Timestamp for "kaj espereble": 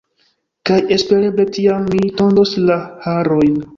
0.69-1.45